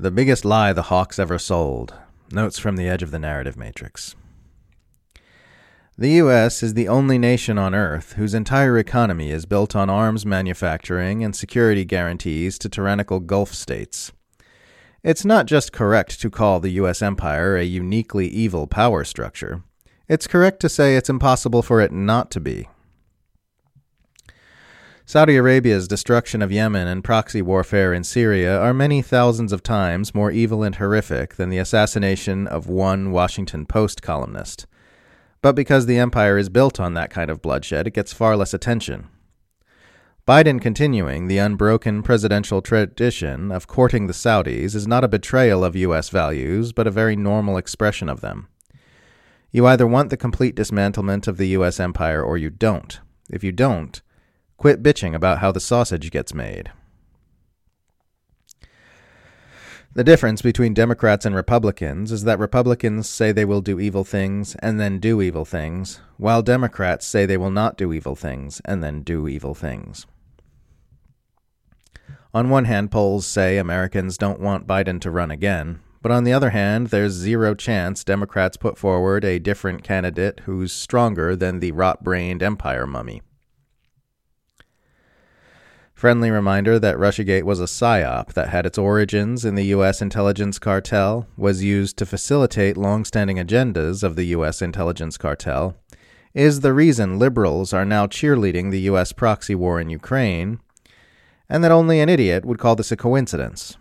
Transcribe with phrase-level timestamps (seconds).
[0.00, 1.92] The biggest lie the Hawks ever sold.
[2.30, 4.14] Notes from the edge of the narrative matrix.
[5.98, 6.62] The U.S.
[6.62, 11.34] is the only nation on Earth whose entire economy is built on arms manufacturing and
[11.34, 14.12] security guarantees to tyrannical Gulf states.
[15.02, 17.02] It's not just correct to call the U.S.
[17.02, 19.64] empire a uniquely evil power structure,
[20.06, 22.68] it's correct to say it's impossible for it not to be.
[25.10, 30.14] Saudi Arabia's destruction of Yemen and proxy warfare in Syria are many thousands of times
[30.14, 34.66] more evil and horrific than the assassination of one Washington Post columnist.
[35.40, 38.52] But because the empire is built on that kind of bloodshed, it gets far less
[38.52, 39.08] attention.
[40.26, 45.74] Biden continuing the unbroken presidential tradition of courting the Saudis is not a betrayal of
[45.74, 46.10] U.S.
[46.10, 48.48] values, but a very normal expression of them.
[49.52, 51.80] You either want the complete dismantlement of the U.S.
[51.80, 53.00] empire or you don't.
[53.30, 54.02] If you don't,
[54.58, 56.72] Quit bitching about how the sausage gets made.
[59.94, 64.56] The difference between Democrats and Republicans is that Republicans say they will do evil things
[64.56, 68.82] and then do evil things, while Democrats say they will not do evil things and
[68.82, 70.06] then do evil things.
[72.34, 76.32] On one hand, polls say Americans don't want Biden to run again, but on the
[76.32, 81.70] other hand, there's zero chance Democrats put forward a different candidate who's stronger than the
[81.72, 83.22] rot brained empire mummy.
[85.98, 90.00] Friendly reminder that Russiagate was a psyop that had its origins in the U.S.
[90.00, 94.62] intelligence cartel, was used to facilitate long standing agendas of the U.S.
[94.62, 95.74] intelligence cartel,
[96.34, 99.10] is the reason liberals are now cheerleading the U.S.
[99.10, 100.60] proxy war in Ukraine,
[101.48, 103.76] and that only an idiot would call this a coincidence.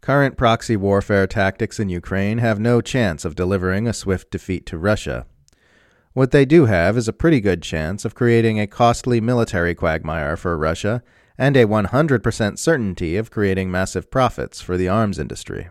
[0.00, 4.76] Current proxy warfare tactics in Ukraine have no chance of delivering a swift defeat to
[4.76, 5.24] Russia.
[6.16, 10.38] What they do have is a pretty good chance of creating a costly military quagmire
[10.38, 11.02] for Russia
[11.36, 15.68] and a 100% certainty of creating massive profits for the arms industry.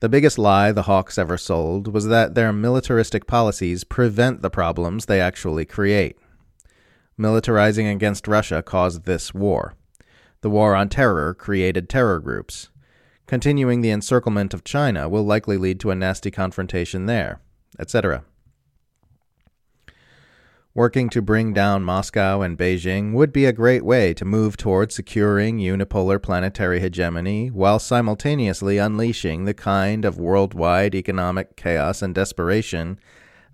[0.00, 5.04] The biggest lie the Hawks ever sold was that their militaristic policies prevent the problems
[5.04, 6.16] they actually create.
[7.20, 9.74] Militarizing against Russia caused this war.
[10.40, 12.70] The war on terror created terror groups.
[13.26, 17.42] Continuing the encirclement of China will likely lead to a nasty confrontation there
[17.78, 18.24] etc.
[20.76, 24.92] Working to bring down Moscow and Beijing would be a great way to move toward
[24.92, 32.98] securing unipolar planetary hegemony while simultaneously unleashing the kind of worldwide economic chaos and desperation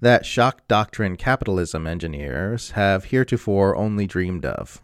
[0.01, 4.83] that shock doctrine capitalism engineers have heretofore only dreamed of.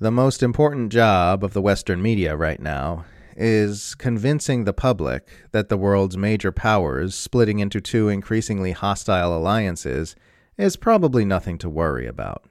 [0.00, 3.04] The most important job of the Western media right now
[3.36, 10.14] is convincing the public that the world's major powers splitting into two increasingly hostile alliances
[10.56, 12.44] is probably nothing to worry about.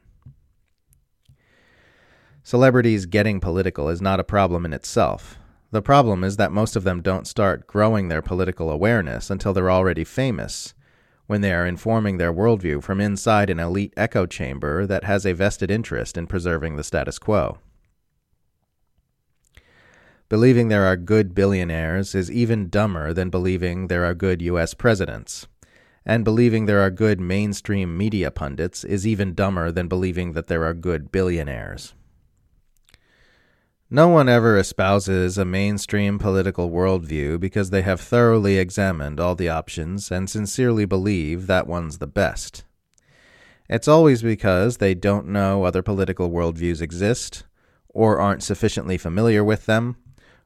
[2.44, 5.38] Celebrities getting political is not a problem in itself.
[5.70, 9.72] The problem is that most of them don't start growing their political awareness until they're
[9.72, 10.74] already famous,
[11.28, 15.34] when they are informing their worldview from inside an elite echo chamber that has a
[15.34, 17.59] vested interest in preserving the status quo.
[20.31, 25.46] Believing there are good billionaires is even dumber than believing there are good US presidents.
[26.06, 30.64] And believing there are good mainstream media pundits is even dumber than believing that there
[30.64, 31.94] are good billionaires.
[33.90, 39.50] No one ever espouses a mainstream political worldview because they have thoroughly examined all the
[39.50, 42.64] options and sincerely believe that one's the best.
[43.68, 47.44] It's always because they don't know other political worldviews exist,
[47.90, 49.97] or aren't sufficiently familiar with them,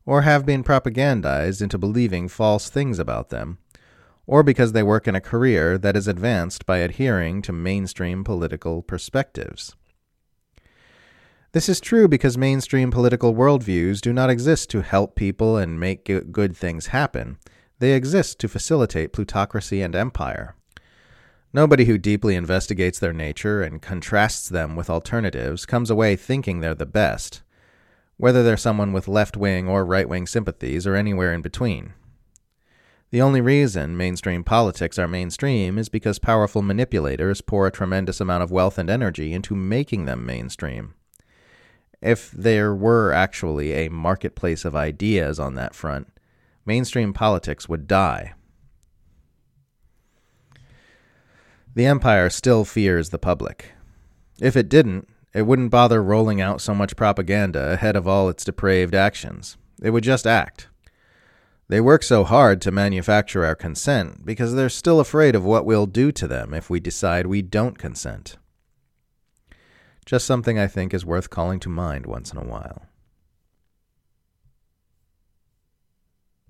[0.06, 3.58] or have been propagandized into believing false things about them,
[4.28, 8.82] or because they work in a career that is advanced by adhering to mainstream political
[8.82, 9.76] perspectives.
[11.54, 16.04] This is true because mainstream political worldviews do not exist to help people and make
[16.32, 17.38] good things happen.
[17.80, 20.56] They exist to facilitate plutocracy and empire.
[21.54, 26.76] Nobody who deeply investigates their nature and contrasts them with alternatives comes away thinking they're
[26.76, 27.42] the best
[28.18, 31.94] whether they're someone with left wing or right wing sympathies or anywhere in between.
[33.12, 38.44] The only reason mainstream politics are mainstream is because powerful manipulators pour a tremendous amount
[38.44, 40.96] of wealth and energy into making them mainstream.
[42.02, 46.08] If there were actually a marketplace of ideas on that front,
[46.66, 48.34] mainstream politics would die.
[51.74, 53.72] The empire still fears the public.
[54.40, 58.46] If it didn't, it wouldn't bother rolling out so much propaganda ahead of all its
[58.46, 59.58] depraved actions.
[59.84, 60.70] It would just act.
[61.68, 65.88] They work so hard to manufacture our consent because they're still afraid of what we'll
[65.88, 68.38] do to them if we decide we don't consent.
[70.06, 72.84] Just something I think is worth calling to mind once in a while.